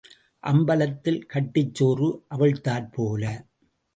அம்பலத்தில் 0.43 1.19
கட்டுச் 1.25 1.75
சோறு 1.75 2.09
அவிழ்த்தாற்போல. 2.35 3.23